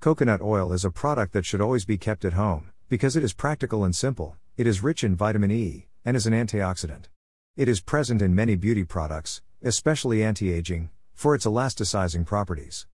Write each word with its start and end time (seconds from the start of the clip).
Coconut 0.00 0.40
oil 0.40 0.72
is 0.72 0.82
a 0.82 0.90
product 0.90 1.34
that 1.34 1.44
should 1.44 1.60
always 1.60 1.84
be 1.84 1.98
kept 1.98 2.24
at 2.24 2.32
home, 2.32 2.70
because 2.88 3.16
it 3.16 3.22
is 3.22 3.34
practical 3.34 3.84
and 3.84 3.94
simple, 3.94 4.34
it 4.56 4.66
is 4.66 4.82
rich 4.82 5.04
in 5.04 5.14
vitamin 5.14 5.50
E, 5.50 5.88
and 6.06 6.16
is 6.16 6.26
an 6.26 6.32
antioxidant. 6.32 7.10
It 7.54 7.68
is 7.68 7.82
present 7.82 8.22
in 8.22 8.34
many 8.34 8.56
beauty 8.56 8.82
products, 8.82 9.42
especially 9.62 10.24
anti 10.24 10.50
aging, 10.50 10.88
for 11.12 11.34
its 11.34 11.44
elasticizing 11.44 12.24
properties. 12.24 12.86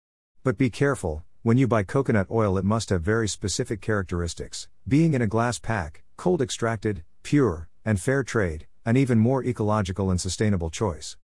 But 0.45 0.57
be 0.57 0.71
careful, 0.71 1.25
when 1.43 1.59
you 1.59 1.69
buy 1.69 1.83
coconut 1.83 2.29
oil, 2.31 2.57
it 2.57 2.65
must 2.65 2.89
have 2.89 3.03
very 3.03 3.29
specific 3.29 3.83
characteristics, 3.83 4.69
being 4.89 5.13
in 5.13 5.21
a 5.21 5.27
glass 5.27 5.59
pack, 5.59 6.05
cold 6.17 6.41
extracted, 6.41 7.05
pure, 7.23 7.69
and 7.85 8.01
fair 8.01 8.25
trade, 8.25 8.67
an 8.87 8.97
even 8.97 9.19
more 9.19 9.45
ecological 9.45 10.11
and 10.11 10.23
sustainable 10.23 10.71
choice. 10.71 11.19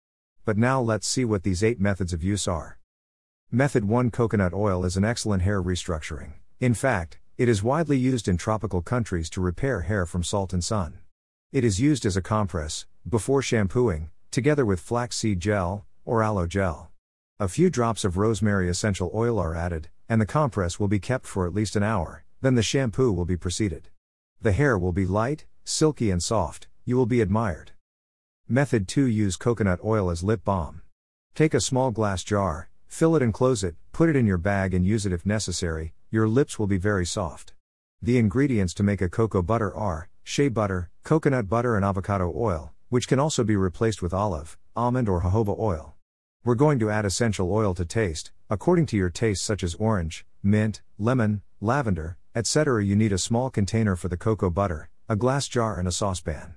But 0.45 0.59
now 0.59 0.83
let's 0.83 1.09
see 1.09 1.25
what 1.25 1.43
these 1.43 1.65
eight 1.65 1.81
methods 1.81 2.13
of 2.13 2.23
use 2.23 2.47
are. 2.47 2.80
Method 3.53 3.85
1 3.85 4.13
Coconut 4.13 4.55
oil 4.55 4.85
is 4.85 4.97
an 4.97 5.05
excellent 5.05 5.43
hair 5.43 5.61
restructuring. 5.61 6.35
In 6.61 6.73
fact, 6.73 7.19
it 7.37 7.49
is 7.49 7.65
widely 7.65 7.99
used 7.99 8.29
in 8.29 8.37
tropical 8.37 8.81
countries 8.81 9.29
to 9.31 9.41
repair 9.41 9.81
hair 9.81 10.07
from 10.07 10.23
salt 10.23 10.53
and 10.53 10.63
sun. 10.63 11.01
It 11.51 11.65
is 11.65 11.81
used 11.81 12.07
as 12.07 12.17
a 12.17 12.23
compress, 12.23 12.87
before 13.09 13.43
shampooing, 13.43 14.11
together 14.31 14.65
with 14.65 14.79
flaxseed 14.79 15.41
gel, 15.41 15.85
or 16.05 16.23
aloe 16.23 16.47
gel. 16.47 16.93
A 17.41 17.49
few 17.49 17.71
drops 17.71 18.05
of 18.05 18.17
rosemary 18.17 18.69
essential 18.69 19.11
oil 19.13 19.37
are 19.41 19.57
added, 19.57 19.89
and 20.09 20.21
the 20.21 20.27
compress 20.27 20.79
will 20.79 20.87
be 20.87 21.01
kept 21.01 21.27
for 21.27 21.45
at 21.45 21.53
least 21.53 21.75
an 21.75 21.83
hour, 21.83 22.23
then 22.43 22.55
the 22.55 22.63
shampoo 22.63 23.11
will 23.11 23.25
be 23.25 23.37
proceeded. 23.37 23.89
The 24.41 24.53
hair 24.53 24.79
will 24.79 24.93
be 24.93 25.07
light, 25.07 25.47
silky, 25.65 26.13
and 26.13 26.23
soft, 26.23 26.69
you 26.85 26.97
will 26.97 27.05
be 27.05 27.21
admired. 27.21 27.73
Method 28.49 28.87
2 28.87 29.07
Use 29.07 29.37
coconut 29.37 29.81
oil 29.85 30.09
as 30.09 30.23
lip 30.23 30.45
balm. 30.45 30.83
Take 31.35 31.53
a 31.53 31.61
small 31.61 31.91
glass 31.91 32.23
jar, 32.23 32.71
Fill 32.91 33.17
it 33.17 33.23
and 33.23 33.33
close 33.33 33.63
it, 33.65 33.77
put 33.93 34.11
it 34.11 34.17
in 34.17 34.27
your 34.27 34.37
bag 34.37 34.75
and 34.75 34.85
use 34.85 35.07
it 35.07 35.13
if 35.13 35.25
necessary, 35.25 35.95
your 36.11 36.29
lips 36.29 36.59
will 36.59 36.67
be 36.67 36.77
very 36.77 37.07
soft. 37.07 37.55
The 38.03 38.19
ingredients 38.19 38.75
to 38.75 38.83
make 38.83 39.01
a 39.01 39.09
cocoa 39.09 39.43
butter 39.43 39.75
are 39.75 40.09
shea 40.25 40.49
butter, 40.49 40.91
coconut 41.05 41.49
butter, 41.49 41.77
and 41.77 41.85
avocado 41.85 42.31
oil, 42.37 42.73
which 42.89 43.09
can 43.09 43.19
also 43.19 43.45
be 43.45 43.57
replaced 43.57 44.03
with 44.03 44.13
olive, 44.13 44.59
almond, 44.77 45.09
or 45.09 45.23
jojoba 45.23 45.57
oil. 45.59 45.95
We're 46.45 46.57
going 46.57 46.79
to 46.81 46.91
add 46.91 47.07
essential 47.07 47.51
oil 47.53 47.75
to 47.75 47.85
taste, 47.85 48.33
according 48.51 48.87
to 48.87 48.97
your 48.97 49.09
taste, 49.09 49.45
such 49.45 49.63
as 49.63 49.77
orange, 49.77 50.27
mint, 50.43 50.83
lemon, 50.99 51.43
lavender, 51.61 52.19
etc. 52.35 52.85
You 52.85 52.97
need 52.97 53.13
a 53.13 53.19
small 53.19 53.51
container 53.51 53.95
for 53.97 54.09
the 54.09 54.17
cocoa 54.17 54.51
butter, 54.51 54.91
a 55.09 55.17
glass 55.17 55.49
jar, 55.49 55.79
and 55.79 55.87
a 55.87 55.93
saucepan. 55.93 56.55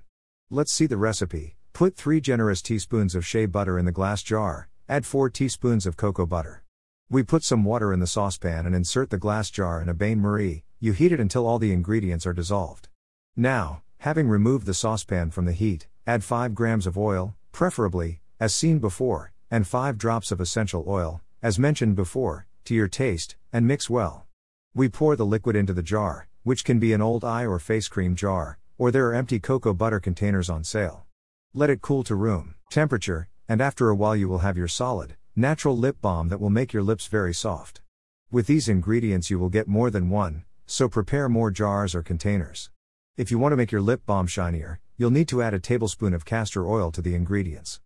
Let's 0.50 0.72
see 0.72 0.86
the 0.86 0.96
recipe. 0.96 1.56
Put 1.72 1.96
3 1.96 2.20
generous 2.20 2.60
teaspoons 2.60 3.14
of 3.14 3.24
shea 3.24 3.46
butter 3.46 3.78
in 3.78 3.84
the 3.84 3.92
glass 3.92 4.22
jar, 4.22 4.68
Add 4.86 5.06
4 5.06 5.30
teaspoons 5.30 5.86
of 5.86 5.96
cocoa 5.96 6.26
butter. 6.26 6.62
We 7.08 7.22
put 7.22 7.42
some 7.42 7.64
water 7.64 7.90
in 7.90 8.00
the 8.00 8.06
saucepan 8.06 8.66
and 8.66 8.74
insert 8.74 9.08
the 9.08 9.16
glass 9.16 9.48
jar 9.48 9.80
in 9.80 9.88
a 9.88 9.94
bain 9.94 10.20
marie. 10.20 10.64
You 10.78 10.92
heat 10.92 11.10
it 11.10 11.20
until 11.20 11.46
all 11.46 11.58
the 11.58 11.72
ingredients 11.72 12.26
are 12.26 12.34
dissolved. 12.34 12.88
Now, 13.34 13.82
having 14.00 14.28
removed 14.28 14.66
the 14.66 14.74
saucepan 14.74 15.30
from 15.30 15.46
the 15.46 15.52
heat, 15.52 15.88
add 16.06 16.22
5 16.22 16.54
grams 16.54 16.86
of 16.86 16.98
oil, 16.98 17.34
preferably, 17.50 18.20
as 18.38 18.54
seen 18.54 18.78
before, 18.78 19.32
and 19.50 19.66
5 19.66 19.96
drops 19.96 20.30
of 20.30 20.38
essential 20.38 20.84
oil, 20.86 21.22
as 21.42 21.58
mentioned 21.58 21.96
before, 21.96 22.46
to 22.66 22.74
your 22.74 22.88
taste, 22.88 23.36
and 23.54 23.66
mix 23.66 23.88
well. 23.88 24.26
We 24.74 24.90
pour 24.90 25.16
the 25.16 25.24
liquid 25.24 25.56
into 25.56 25.72
the 25.72 25.82
jar, 25.82 26.28
which 26.42 26.62
can 26.62 26.78
be 26.78 26.92
an 26.92 27.00
old 27.00 27.24
eye 27.24 27.46
or 27.46 27.58
face 27.58 27.88
cream 27.88 28.14
jar, 28.14 28.58
or 28.76 28.90
there 28.90 29.06
are 29.06 29.14
empty 29.14 29.40
cocoa 29.40 29.72
butter 29.72 29.98
containers 29.98 30.50
on 30.50 30.62
sale. 30.62 31.06
Let 31.54 31.70
it 31.70 31.80
cool 31.80 32.04
to 32.04 32.14
room 32.14 32.56
temperature, 32.70 33.28
and 33.48 33.60
after 33.60 33.90
a 33.90 33.94
while 33.94 34.16
you 34.16 34.28
will 34.28 34.38
have 34.38 34.56
your 34.56 34.68
solid, 34.68 35.16
natural 35.36 35.76
lip 35.76 36.00
balm 36.00 36.28
that 36.28 36.40
will 36.40 36.50
make 36.50 36.72
your 36.72 36.82
lips 36.82 37.06
very 37.06 37.34
soft. 37.34 37.82
With 38.30 38.46
these 38.46 38.68
ingredients, 38.68 39.30
you 39.30 39.38
will 39.38 39.50
get 39.50 39.68
more 39.68 39.90
than 39.90 40.10
one, 40.10 40.44
so 40.66 40.88
prepare 40.88 41.28
more 41.28 41.50
jars 41.50 41.94
or 41.94 42.02
containers. 42.02 42.70
If 43.16 43.30
you 43.30 43.38
want 43.38 43.52
to 43.52 43.56
make 43.56 43.70
your 43.70 43.82
lip 43.82 44.06
balm 44.06 44.26
shinier, 44.26 44.80
you'll 44.96 45.10
need 45.10 45.28
to 45.28 45.42
add 45.42 45.54
a 45.54 45.60
tablespoon 45.60 46.14
of 46.14 46.24
castor 46.24 46.66
oil 46.66 46.90
to 46.92 47.02
the 47.02 47.14
ingredients. 47.14 47.80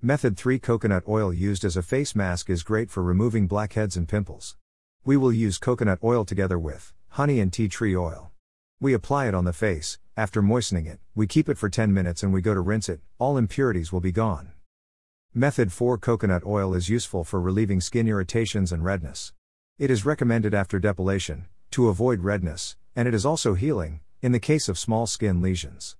Method 0.00 0.36
3 0.36 0.58
Coconut 0.58 1.04
oil 1.08 1.32
used 1.32 1.64
as 1.64 1.76
a 1.76 1.82
face 1.82 2.14
mask 2.14 2.50
is 2.50 2.62
great 2.62 2.90
for 2.90 3.02
removing 3.02 3.46
blackheads 3.46 3.96
and 3.96 4.08
pimples. 4.08 4.56
We 5.04 5.16
will 5.16 5.32
use 5.32 5.58
coconut 5.58 6.00
oil 6.04 6.24
together 6.24 6.58
with 6.58 6.92
honey 7.10 7.40
and 7.40 7.52
tea 7.52 7.68
tree 7.68 7.96
oil. 7.96 8.30
We 8.80 8.94
apply 8.94 9.28
it 9.28 9.34
on 9.34 9.44
the 9.44 9.52
face, 9.52 9.98
after 10.16 10.42
moistening 10.42 10.86
it, 10.86 11.00
we 11.14 11.26
keep 11.26 11.48
it 11.48 11.58
for 11.58 11.68
10 11.68 11.94
minutes 11.94 12.22
and 12.22 12.32
we 12.32 12.40
go 12.40 12.52
to 12.52 12.60
rinse 12.60 12.88
it, 12.88 13.00
all 13.18 13.36
impurities 13.36 13.92
will 13.92 14.00
be 14.00 14.12
gone. 14.12 14.52
Method 15.34 15.72
4 15.72 15.96
Coconut 15.96 16.44
oil 16.44 16.74
is 16.74 16.90
useful 16.90 17.24
for 17.24 17.40
relieving 17.40 17.80
skin 17.80 18.06
irritations 18.06 18.70
and 18.70 18.84
redness. 18.84 19.32
It 19.78 19.90
is 19.90 20.04
recommended 20.04 20.52
after 20.52 20.78
depilation, 20.78 21.46
to 21.70 21.88
avoid 21.88 22.20
redness, 22.20 22.76
and 22.94 23.08
it 23.08 23.14
is 23.14 23.24
also 23.24 23.54
healing, 23.54 24.00
in 24.20 24.32
the 24.32 24.38
case 24.38 24.68
of 24.68 24.78
small 24.78 25.06
skin 25.06 25.40
lesions. 25.40 25.96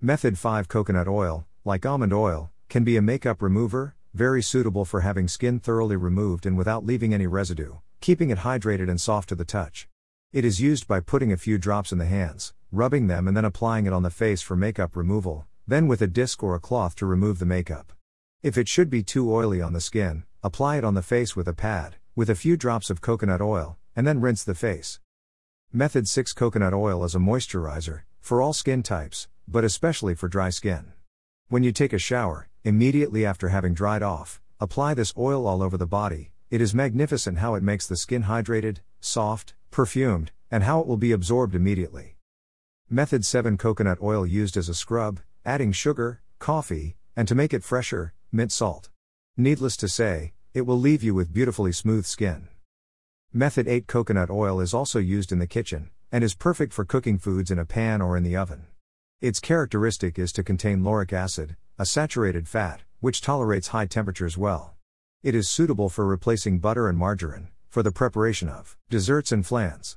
Method 0.00 0.38
5 0.38 0.66
Coconut 0.66 1.06
oil, 1.06 1.44
like 1.66 1.84
almond 1.84 2.14
oil, 2.14 2.50
can 2.70 2.84
be 2.84 2.96
a 2.96 3.02
makeup 3.02 3.42
remover, 3.42 3.96
very 4.14 4.42
suitable 4.42 4.86
for 4.86 5.02
having 5.02 5.28
skin 5.28 5.60
thoroughly 5.60 5.96
removed 5.96 6.46
and 6.46 6.56
without 6.56 6.86
leaving 6.86 7.12
any 7.12 7.26
residue, 7.26 7.74
keeping 8.00 8.30
it 8.30 8.38
hydrated 8.38 8.88
and 8.88 8.98
soft 8.98 9.28
to 9.28 9.34
the 9.34 9.44
touch. 9.44 9.88
It 10.32 10.42
is 10.42 10.62
used 10.62 10.88
by 10.88 11.00
putting 11.00 11.30
a 11.30 11.36
few 11.36 11.58
drops 11.58 11.92
in 11.92 11.98
the 11.98 12.06
hands, 12.06 12.54
rubbing 12.72 13.08
them, 13.08 13.28
and 13.28 13.36
then 13.36 13.44
applying 13.44 13.84
it 13.84 13.92
on 13.92 14.04
the 14.04 14.08
face 14.08 14.40
for 14.40 14.56
makeup 14.56 14.96
removal, 14.96 15.44
then 15.68 15.86
with 15.86 16.00
a 16.00 16.06
disc 16.06 16.42
or 16.42 16.54
a 16.54 16.60
cloth 16.60 16.94
to 16.96 17.04
remove 17.04 17.38
the 17.38 17.44
makeup. 17.44 17.93
If 18.44 18.58
it 18.58 18.68
should 18.68 18.90
be 18.90 19.02
too 19.02 19.32
oily 19.32 19.62
on 19.62 19.72
the 19.72 19.80
skin, 19.80 20.24
apply 20.42 20.76
it 20.76 20.84
on 20.84 20.92
the 20.92 21.00
face 21.00 21.34
with 21.34 21.48
a 21.48 21.54
pad, 21.54 21.96
with 22.14 22.28
a 22.28 22.34
few 22.34 22.58
drops 22.58 22.90
of 22.90 23.00
coconut 23.00 23.40
oil, 23.40 23.78
and 23.96 24.06
then 24.06 24.20
rinse 24.20 24.44
the 24.44 24.54
face. 24.54 25.00
Method 25.72 26.06
6 26.06 26.34
Coconut 26.34 26.74
oil 26.74 27.02
is 27.04 27.14
a 27.14 27.18
moisturizer, 27.18 28.02
for 28.20 28.42
all 28.42 28.52
skin 28.52 28.82
types, 28.82 29.28
but 29.48 29.64
especially 29.64 30.14
for 30.14 30.28
dry 30.28 30.50
skin. 30.50 30.92
When 31.48 31.62
you 31.62 31.72
take 31.72 31.94
a 31.94 31.98
shower, 31.98 32.50
immediately 32.64 33.24
after 33.24 33.48
having 33.48 33.72
dried 33.72 34.02
off, 34.02 34.42
apply 34.60 34.92
this 34.92 35.14
oil 35.16 35.46
all 35.46 35.62
over 35.62 35.78
the 35.78 35.86
body. 35.86 36.32
It 36.50 36.60
is 36.60 36.74
magnificent 36.74 37.38
how 37.38 37.54
it 37.54 37.62
makes 37.62 37.86
the 37.86 37.96
skin 37.96 38.24
hydrated, 38.24 38.80
soft, 39.00 39.54
perfumed, 39.70 40.32
and 40.50 40.64
how 40.64 40.80
it 40.80 40.86
will 40.86 40.98
be 40.98 41.12
absorbed 41.12 41.54
immediately. 41.54 42.18
Method 42.90 43.24
7 43.24 43.56
Coconut 43.56 44.02
oil 44.02 44.26
used 44.26 44.58
as 44.58 44.68
a 44.68 44.74
scrub, 44.74 45.20
adding 45.46 45.72
sugar, 45.72 46.20
coffee, 46.38 46.96
and 47.16 47.26
to 47.26 47.34
make 47.34 47.54
it 47.54 47.64
fresher, 47.64 48.12
mint 48.34 48.50
salt. 48.50 48.90
Needless 49.36 49.76
to 49.76 49.88
say, 49.88 50.32
it 50.52 50.66
will 50.66 50.78
leave 50.78 51.04
you 51.04 51.14
with 51.14 51.32
beautifully 51.32 51.70
smooth 51.70 52.04
skin. 52.04 52.48
Method 53.32 53.68
8 53.68 53.86
Coconut 53.86 54.28
oil 54.28 54.60
is 54.60 54.74
also 54.74 54.98
used 54.98 55.30
in 55.30 55.38
the 55.38 55.46
kitchen, 55.46 55.90
and 56.10 56.24
is 56.24 56.34
perfect 56.34 56.72
for 56.72 56.84
cooking 56.84 57.16
foods 57.16 57.52
in 57.52 57.60
a 57.60 57.64
pan 57.64 58.02
or 58.02 58.16
in 58.16 58.24
the 58.24 58.36
oven. 58.36 58.66
Its 59.20 59.38
characteristic 59.38 60.18
is 60.18 60.32
to 60.32 60.42
contain 60.42 60.82
lauric 60.82 61.12
acid, 61.12 61.56
a 61.78 61.86
saturated 61.86 62.48
fat, 62.48 62.82
which 62.98 63.20
tolerates 63.20 63.68
high 63.68 63.86
temperatures 63.86 64.36
well. 64.36 64.74
It 65.22 65.36
is 65.36 65.48
suitable 65.48 65.88
for 65.88 66.04
replacing 66.04 66.58
butter 66.58 66.88
and 66.88 66.98
margarine, 66.98 67.48
for 67.68 67.82
the 67.82 67.92
preparation 67.92 68.48
of 68.48 68.76
desserts 68.90 69.30
and 69.30 69.46
flans. 69.46 69.96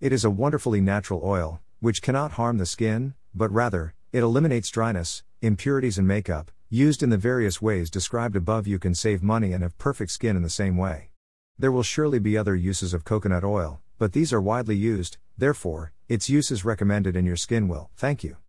It 0.00 0.12
is 0.12 0.24
a 0.24 0.30
wonderfully 0.30 0.80
natural 0.80 1.20
oil, 1.24 1.60
which 1.80 2.00
cannot 2.00 2.32
harm 2.32 2.58
the 2.58 2.66
skin, 2.66 3.14
but 3.34 3.52
rather, 3.52 3.94
it 4.12 4.22
eliminates 4.22 4.70
dryness, 4.70 5.24
impurities, 5.42 5.98
and 5.98 6.06
makeup, 6.08 6.50
Used 6.68 7.00
in 7.00 7.10
the 7.10 7.16
various 7.16 7.62
ways 7.62 7.90
described 7.90 8.34
above, 8.34 8.66
you 8.66 8.80
can 8.80 8.92
save 8.92 9.22
money 9.22 9.52
and 9.52 9.62
have 9.62 9.78
perfect 9.78 10.10
skin 10.10 10.34
in 10.34 10.42
the 10.42 10.50
same 10.50 10.76
way. 10.76 11.10
There 11.56 11.70
will 11.70 11.84
surely 11.84 12.18
be 12.18 12.36
other 12.36 12.56
uses 12.56 12.92
of 12.92 13.04
coconut 13.04 13.44
oil, 13.44 13.80
but 13.98 14.12
these 14.12 14.32
are 14.32 14.40
widely 14.40 14.74
used, 14.74 15.16
therefore, 15.38 15.92
its 16.08 16.28
use 16.28 16.50
is 16.50 16.64
recommended 16.64 17.14
and 17.14 17.24
your 17.24 17.36
skin 17.36 17.68
will. 17.68 17.90
Thank 17.96 18.24
you. 18.24 18.38